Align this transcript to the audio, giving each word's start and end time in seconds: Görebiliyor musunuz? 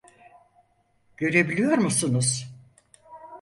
Görebiliyor 1.17 1.77
musunuz? 1.77 2.49